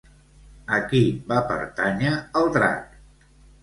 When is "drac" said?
2.61-3.01